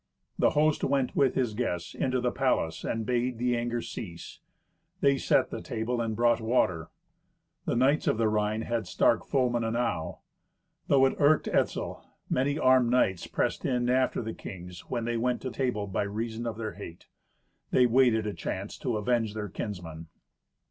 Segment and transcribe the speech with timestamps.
[0.39, 4.39] The host went with his guests into the palace, and bade the anger cease.
[4.99, 6.89] They set the table, and brought water.
[7.65, 10.21] The knights of the Rhine had stark foemen enow.
[10.87, 15.39] Though it irked Etzel, many armed knights pressed in after the kings, when they went
[15.43, 17.05] to table, by reason of their hate.
[17.69, 20.07] They waited a chance to avenge their kinsman.